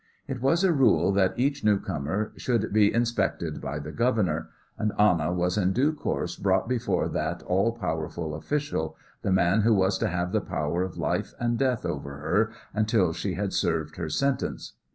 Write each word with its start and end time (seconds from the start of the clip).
It 0.27 0.41
was 0.41 0.63
a 0.63 0.73
rule 0.73 1.11
that 1.11 1.37
each 1.37 1.63
new 1.63 1.79
comer 1.79 2.31
should 2.35 2.73
be 2.73 2.91
inspected 2.91 3.61
by 3.61 3.77
the 3.77 3.91
governor, 3.91 4.49
and 4.75 4.91
Anna 4.97 5.31
was 5.31 5.59
in 5.59 5.73
due 5.73 5.93
course 5.93 6.35
brought 6.37 6.67
before 6.67 7.07
that 7.09 7.43
all 7.43 7.73
powerful 7.73 8.33
official, 8.33 8.97
the 9.21 9.31
man 9.31 9.61
who 9.61 9.75
was 9.75 9.99
to 9.99 10.07
have 10.07 10.31
the 10.31 10.41
power 10.41 10.81
of 10.81 10.97
life 10.97 11.35
and 11.39 11.55
death 11.59 11.85
over 11.85 12.17
her 12.17 12.51
until 12.73 13.13
she 13.13 13.35
had 13.35 13.53
served 13.53 13.97
her 13.97 14.09
sentence. 14.09 14.73